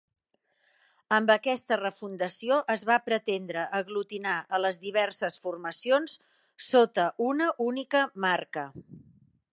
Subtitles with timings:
[1.17, 6.19] Amb aquesta refundació es va pretendre aglutinar a les diverses formacions
[6.73, 8.69] sota una única marca.